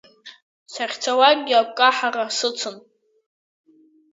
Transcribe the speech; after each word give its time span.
Сахьцалакгьы 0.73 1.55
агәкаҳара 1.61 2.23
сыцын. 2.37 2.75